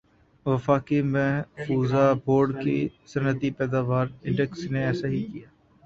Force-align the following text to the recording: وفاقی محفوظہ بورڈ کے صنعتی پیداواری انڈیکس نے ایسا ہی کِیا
وفاقی 0.45 0.99
محفوظہ 1.13 2.05
بورڈ 2.25 2.49
کے 2.63 2.75
صنعتی 3.11 3.49
پیداواری 3.57 4.13
انڈیکس 4.27 4.59
نے 4.71 4.79
ایسا 4.87 5.07
ہی 5.07 5.21
کِیا 5.31 5.47